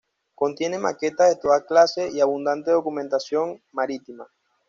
[0.33, 4.27] Contiene maquetas de todas clases y abundante documentación marítima.